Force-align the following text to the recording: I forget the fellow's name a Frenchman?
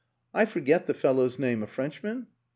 I 0.33 0.45
forget 0.45 0.87
the 0.87 0.95
fellow's 0.95 1.37
name 1.37 1.61
a 1.61 1.67
Frenchman? 1.67 2.25